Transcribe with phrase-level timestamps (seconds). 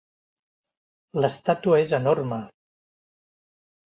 [1.25, 2.39] L'estàtua és enorme.